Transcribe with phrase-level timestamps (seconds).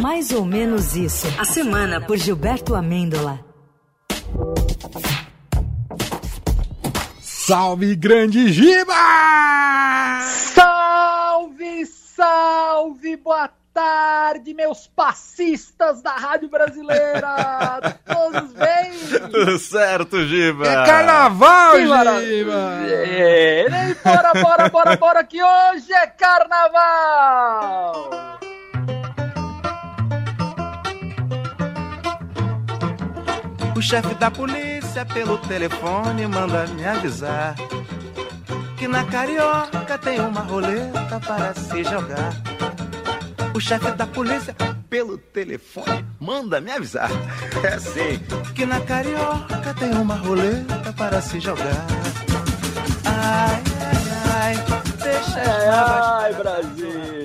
[0.00, 1.26] Mais ou menos isso.
[1.38, 3.40] A semana por Gilberto Amêndola.
[7.20, 8.94] Salve, grande Giba!
[10.54, 17.98] Salve, salve, boa tarde, meus passistas da Rádio Brasileira!
[18.06, 18.92] Todos bem?
[19.30, 20.66] Tudo certo, Giba!
[20.66, 21.82] É carnaval, Que
[22.24, 22.80] Giba!
[22.86, 27.04] E bora, bora, bora, bora, que hoje é carnaval!
[33.76, 37.54] O chefe da polícia pelo telefone manda me avisar
[38.76, 42.32] que na carioca tem uma roleta para se jogar.
[43.54, 44.54] O chefe da polícia
[44.90, 47.10] pelo telefone manda me avisar.
[47.64, 48.20] É assim,
[48.54, 51.86] que na carioca tem uma roleta para se jogar.
[53.06, 53.62] Ai,
[54.34, 54.64] ai, ai,
[55.02, 57.23] deixa ai, Brasil!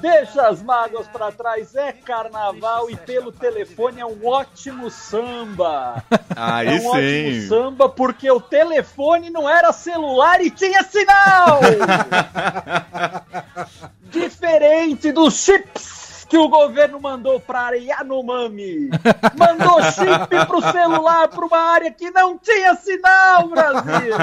[0.00, 6.02] Deixa as mágoas pra trás, é carnaval e pelo telefone é um ótimo samba!
[6.34, 7.48] Aí é um ótimo sim.
[7.48, 11.60] samba porque o telefone não era celular e tinha sinal!
[14.10, 15.99] Diferente dos chips
[16.30, 18.88] que o governo mandou para Yanomami.
[19.36, 24.14] Mandou chip pro celular para uma área que não tinha sinal, Brasil!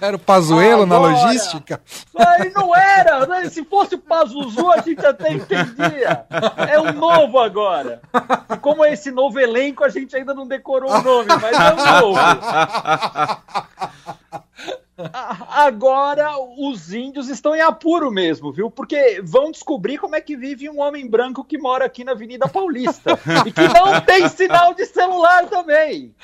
[0.00, 1.80] Era o Pazuelo na logística?
[2.16, 2.88] Aí não era!
[3.26, 3.48] né?
[3.48, 6.24] Se fosse o Pazuzu, a gente até entendia.
[6.68, 8.00] É um novo agora.
[8.52, 11.74] E como é esse novo elenco, a gente ainda não decorou o nome, mas é
[11.74, 12.18] um novo.
[15.48, 18.70] Agora os índios estão em apuro mesmo, viu?
[18.70, 22.48] Porque vão descobrir como é que vive um homem branco que mora aqui na Avenida
[22.48, 26.14] Paulista e que não tem sinal de celular também.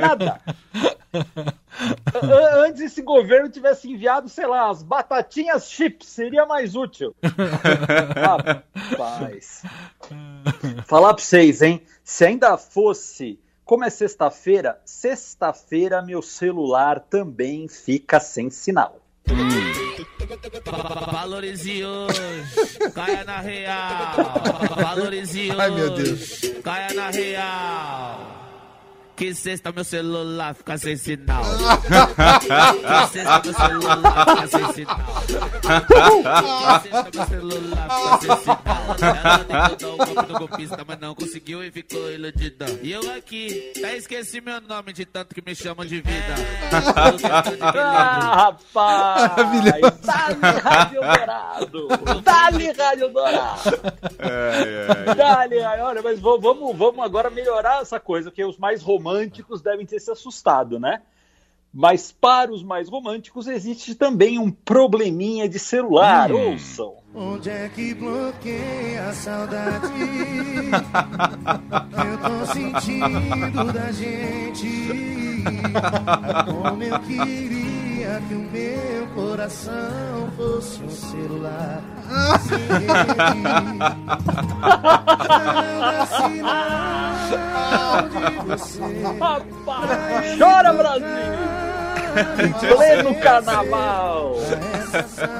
[0.00, 0.40] Nada.
[2.64, 7.14] Antes esse governo tivesse enviado, sei lá, as batatinhas chips, seria mais útil.
[8.90, 9.62] Rapaz.
[10.86, 11.82] Falar pra vocês, hein?
[12.02, 19.00] Se ainda fosse, como é sexta-feira, sexta-feira meu celular também fica sem sinal.
[21.10, 22.20] Valorize hoje,
[22.94, 24.14] caia na real.
[24.76, 26.40] Valorize hoje, Ai, meu Deus.
[26.62, 28.33] caia na real.
[29.16, 31.44] Que sexta meu celular fica sem sinal.
[32.40, 34.98] Que sexta meu celular fica sem sinal.
[35.86, 38.64] Que sexta meu celular fica sem sinal.
[39.24, 42.66] Ela tentou dar o golpe do golpista, mas não conseguiu e ficou iludida.
[42.82, 46.34] E eu aqui, até esqueci meu nome de tanto que me chamam de vida.
[47.60, 49.36] Ah, rapaz!
[49.36, 49.94] Maravilhoso.
[50.02, 51.88] Dali Rádio Dourado!
[52.22, 53.80] Dali Rádio Dourado!
[54.18, 55.14] Ai, ai.
[55.14, 59.03] Dali, ai, olha, mas vamos, vamos agora melhorar essa coisa, porque os mais românticos
[59.62, 61.02] devem ter se assustado, né?
[61.72, 66.30] Mas para os mais românticos existe também um probleminha de celular.
[66.30, 66.94] Ouçam.
[67.12, 69.92] Onde é que bloqueia a saudade?
[72.00, 74.88] Eu tô sentindo da gente.
[76.46, 77.63] Como eu queria
[78.20, 81.82] que o meu coração fosse um celular.
[82.48, 82.86] Sem rede.
[85.64, 88.80] Não dá sinal de você.
[89.20, 91.06] Rapaz, chora, Brasil!
[92.76, 94.36] Pleno carnaval!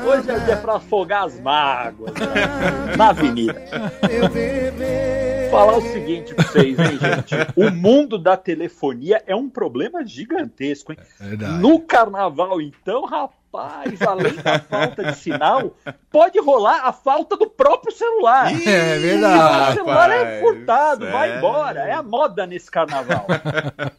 [0.07, 2.97] Hoje é dia pra afogar as mágoas né?
[2.97, 3.65] na avenida.
[4.11, 5.24] Eu beber.
[5.55, 7.35] Falar o seguinte pra vocês, hein, gente?
[7.57, 10.99] O mundo da telefonia é um problema gigantesco, hein?
[11.21, 11.59] Verdade.
[11.59, 15.75] No carnaval, então, rapaz, além da falta de sinal,
[16.11, 18.53] pode rolar a falta do próprio celular.
[18.53, 19.75] É o verdade.
[19.75, 21.81] celular é Rapaz, furtado, vai embora.
[21.81, 23.27] É a moda nesse carnaval.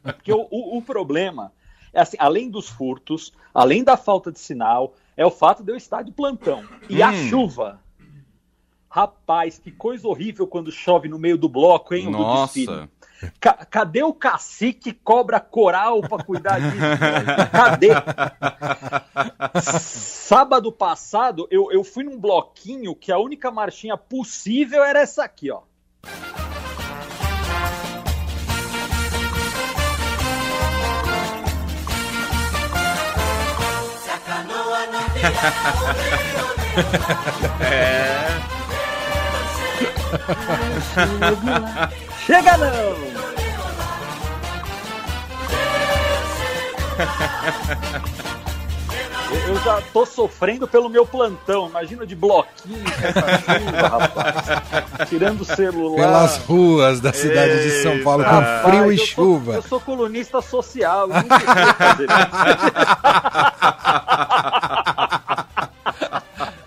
[0.03, 1.51] Porque o, o- o problema
[1.93, 5.77] é assim, além dos furtos, além da falta de sinal, é o fato de eu
[5.77, 6.63] estar de plantão.
[6.89, 7.29] E a Hum.
[7.29, 7.79] chuva.
[8.95, 12.09] Rapaz, que coisa horrível quando chove no meio do bloco, hein?
[12.09, 12.87] Nossa.
[13.41, 16.77] Ca- cadê o cacique cobra coral pra cuidar disso?
[16.77, 17.51] velho?
[17.51, 17.89] Cadê?
[19.61, 25.51] Sábado passado, eu, eu fui num bloquinho que a única marchinha possível era essa aqui,
[25.51, 25.63] ó.
[42.25, 42.95] Chega não!
[49.47, 51.67] Eu- já tô sofrendo pelo meu plantão.
[51.67, 55.09] Imagina de bloquinho com essa chuva, rapaz.
[55.09, 55.95] Tirando o celular.
[56.05, 59.53] Pelas ruas da cidade de São Paulo, com Rapaz, frio e eu sou- chuva.
[59.53, 61.01] eu sou colunista social.
[61.09, 62.35] Eu não sei fazer isso.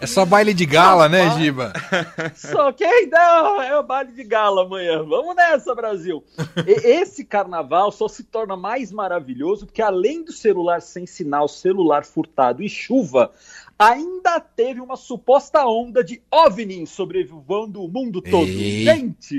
[0.00, 1.72] É só baile de gala, né, Giba?
[2.34, 3.18] Só que ainda
[3.64, 5.02] é o baile de gala amanhã.
[5.02, 6.22] Vamos nessa, Brasil.
[6.66, 12.62] Esse carnaval só se torna mais maravilhoso porque, além do celular sem sinal, celular furtado
[12.62, 13.32] e chuva,
[13.78, 18.46] ainda teve uma suposta onda de OVNI sobrevoando o mundo todo.
[18.46, 19.38] Gente!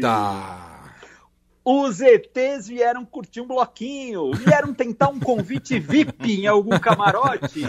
[1.64, 7.62] Os ETs vieram curtir um bloquinho, vieram tentar um convite VIP em algum camarote.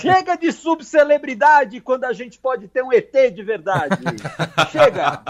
[0.00, 3.96] Chega de subcelebridade quando a gente pode ter um ET de verdade.
[4.70, 5.22] Chega!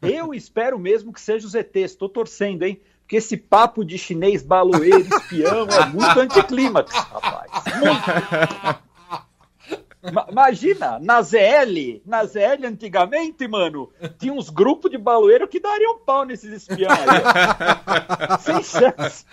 [0.00, 2.80] Eu espero mesmo que seja os ETs, estou torcendo, hein?
[3.00, 7.50] Porque esse papo de chinês baloeiro, espião, é muito anticlímax, rapaz.
[7.76, 8.84] Muito.
[10.12, 15.98] Ma- Imagina, na ZL, na ZL antigamente, mano, tinha uns grupos de baloeiro que dariam
[15.98, 16.98] pau nesses espiões.
[18.40, 19.24] Sem chance.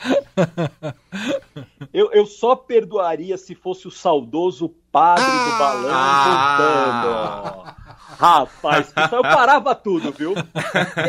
[1.94, 5.92] Eu, eu só perdoaria se fosse o saudoso padre do balão
[6.26, 7.72] voltando.
[8.18, 10.34] Rapaz, eu parava tudo, viu?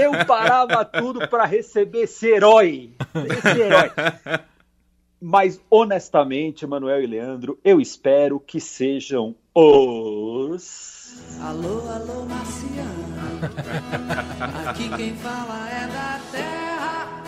[0.00, 2.90] Eu parava tudo para receber esse herói.
[3.14, 3.90] Esse herói.
[5.24, 11.38] Mas, honestamente, Manuel e Leandro, eu espero que sejam os.
[11.40, 13.38] Alô, alô, marciano.
[14.66, 17.22] Aqui quem fala é da terra.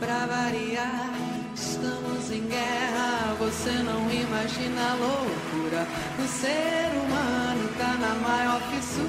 [0.00, 1.12] Pra variar,
[1.54, 3.34] estamos em guerra.
[3.38, 5.86] Você não imagina a loucura.
[6.18, 9.07] O ser humano tá na maior fissura.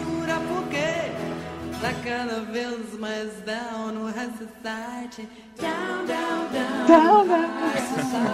[1.82, 5.28] Tá cada vez mais down no high society.
[5.58, 6.88] Down, down, down.
[6.88, 7.28] Down,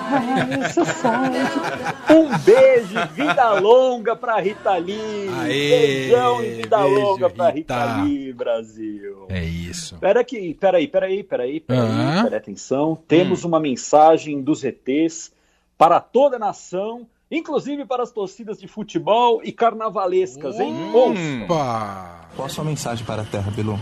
[0.10, 2.12] High society.
[2.12, 5.30] Um beijo, e vida longa pra Rita Lee.
[5.42, 8.02] Aê, Beijão e vida beijo, longa pra Rita, Rita.
[8.04, 9.26] Lee, Brasil.
[9.30, 9.96] É isso.
[10.00, 12.24] Pera aqui, peraí, peraí, peraí, peraí, Aham.
[12.24, 12.98] peraí, atenção.
[13.08, 15.32] Temos uma mensagem dos ETs
[15.78, 17.06] para toda a nação,
[17.38, 20.74] inclusive para as torcidas de futebol e carnavalescas, hein?
[20.94, 21.44] Ouça.
[21.44, 22.30] Opa!
[22.36, 23.80] Qual a sua mensagem para a Terra, Bilu?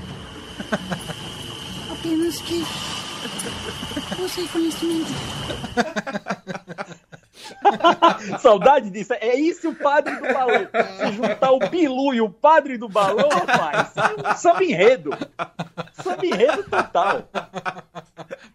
[1.92, 2.64] Apenas que
[4.18, 5.12] busquei conhecimento.
[8.40, 9.14] Saudade disso.
[9.14, 10.68] É isso o padre do balão.
[10.98, 15.12] Se juntar o Bilu e o padre do balão, rapaz, é samba enredo.
[15.94, 17.24] Samba enredo total.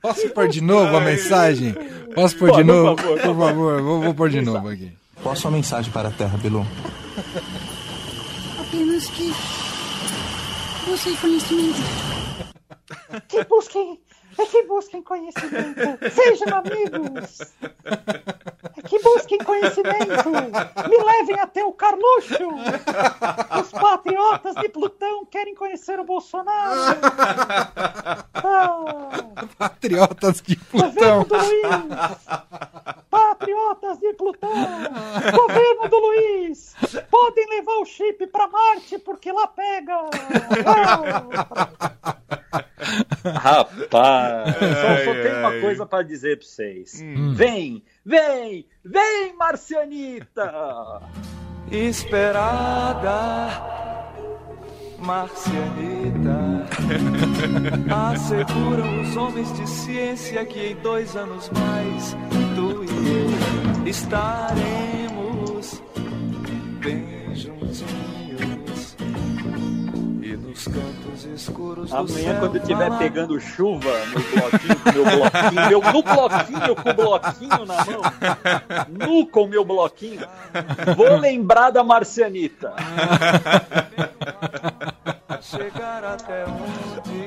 [0.00, 1.74] Posso pôr de novo a mensagem?
[2.14, 2.96] Posso pôr de Pode, por novo?
[3.02, 3.82] favor, Por favor.
[3.82, 4.92] vou, vou pôr de novo aqui.
[5.22, 6.64] Qual a sua mensagem para a Terra, Bilu?
[8.60, 9.32] Apenas que
[10.86, 11.78] busquei conhecimento.
[13.28, 13.98] Que busquem,
[14.38, 15.80] é que busquem conhecimento.
[16.12, 17.38] Sejam amigos.
[18.88, 20.31] Que busquem conhecimento.
[20.88, 22.49] Me levem até o Carluxo.
[23.61, 26.81] Os patriotas de Plutão querem conhecer o Bolsonaro.
[28.35, 29.11] Ah,
[29.58, 31.25] Patriotas de governo Plutão.
[31.25, 32.26] do Luiz.
[33.11, 34.50] Patriotas de Plutão.
[34.50, 36.75] Governo do Luiz.
[37.11, 39.99] Podem levar o chip para Marte porque lá pega.
[43.25, 47.02] Rapaz, só, só tem uma coisa para dizer para vocês.
[47.35, 51.02] Vem, vem, vem, Marcianita!
[51.70, 53.49] Esperada,
[54.99, 56.64] Marcianita.
[58.10, 62.16] Asseguram os homens de ciência que em dois anos mais
[62.55, 65.82] tu e eu estaremos
[66.81, 67.17] bem
[71.92, 76.76] Amanhã, céu, quando eu estiver lá- pegando chuva no bloquinho, meu bloquinho, meu, no bloquinho
[76.76, 78.02] com o bloquinho na mão,
[78.88, 80.26] nu com o meu bloquinho,
[80.96, 82.72] vou lembrar da Marcianita.
[85.40, 87.26] chegar até onde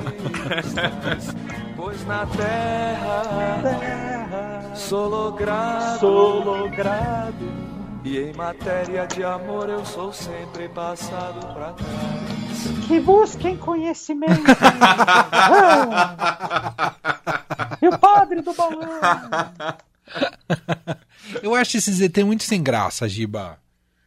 [0.67, 1.35] estás,
[1.75, 3.23] pois na terra
[4.75, 7.80] sou logrado, Sou logrado.
[8.03, 12.87] E em matéria de amor eu sou sempre passado pra trás.
[12.87, 14.41] Que busquem conhecimento.
[17.81, 18.81] E o padre do balão.
[21.41, 23.57] Eu acho esse ZT muito sem graça, Giba.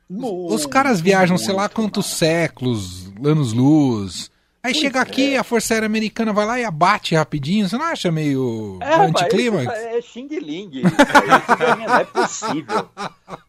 [0.08, 4.30] Os Muito, caras viajam, sei lá quantos séculos, anos-luz.
[4.64, 7.68] Aí chega aqui, a Força Aérea Americana vai lá e abate rapidinho.
[7.68, 9.66] Você não acha meio É, anticlímax?
[9.78, 10.70] É Xing Ling.
[10.78, 12.88] Isso não é possível.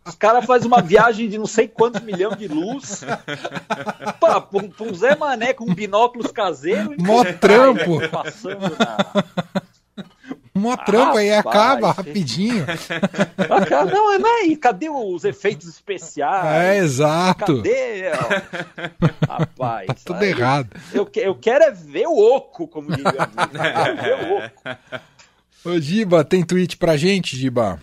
[0.05, 3.03] Os caras fazem uma viagem de não sei quantos milhões de luz.
[4.19, 6.95] Pá, pra um- pra um Zé Mané com binóculos caseiros.
[6.99, 8.01] Mó trampo.
[8.09, 9.23] Passando na.
[10.65, 12.65] Mó trampo aí Rapaz, acaba rapidinho.
[13.91, 14.45] Não, não é.
[14.45, 16.45] E cadê os efeitos especiais?
[16.63, 17.57] É, exato.
[17.57, 18.09] Cadê?
[19.27, 19.87] Rapaz.
[20.03, 20.69] Tudo aí errado.
[20.93, 23.11] Eu, eu quero é ver o oco, como diria.
[23.11, 24.79] a quero ver o oco.
[25.65, 27.79] Ô, Giba, tem tweet pra gente, Giba?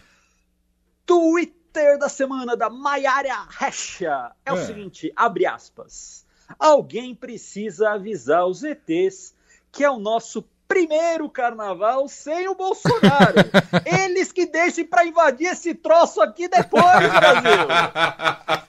[1.07, 4.65] Twitter da semana da Maiara Recha é, o É.
[4.67, 6.25] seguinte, abre aspas.
[6.59, 9.35] Alguém precisa avisar os ETs
[9.73, 13.35] que é o nosso primeiro carnaval sem o Bolsonaro.
[13.85, 17.69] Eles que deixem para invadir esse troço aqui depois, Brasil.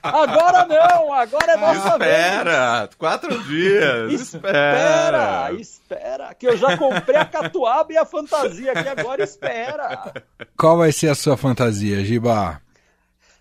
[0.02, 2.12] Agora não, agora é nossa vez.
[2.12, 2.90] Espera!
[2.98, 4.12] Quatro dias!
[4.12, 5.52] Espera, Espera!
[5.58, 10.12] espera, que eu já comprei a catuaba e a fantasia aqui, agora espera.
[10.58, 12.60] Qual vai ser a sua fantasia, Giba?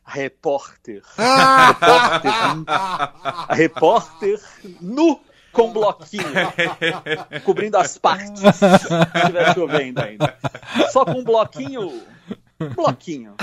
[0.05, 1.01] Repórter.
[1.17, 2.31] repórter.
[2.67, 4.39] A repórter
[4.79, 5.19] nu
[5.53, 6.23] com bloquinho.
[7.45, 8.41] cobrindo as partes.
[8.41, 10.37] Se estiver chovendo ainda.
[10.91, 12.01] Só com um bloquinho.
[12.75, 13.35] Bloquinho.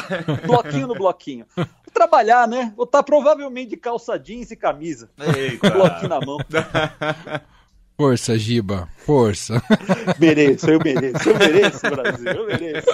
[0.46, 1.46] Bloquinho no bloquinho.
[1.56, 2.72] Vou trabalhar, né?
[2.76, 5.08] Vou estar provavelmente de calça jeans e camisa.
[5.36, 5.70] Eita.
[5.70, 6.38] Bloquinho na mão.
[7.96, 9.62] Força, Giba, força.
[10.18, 12.88] Mereço, eu mereço, eu mereço, Brasil, eu mereço.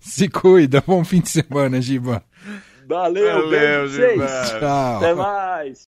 [0.00, 2.22] Se cuida, bom fim de semana, Giba.
[2.86, 3.88] Valeu, Valeu.
[3.88, 4.58] Gilberto.
[4.60, 4.96] Tchau.
[4.96, 5.80] Até mais.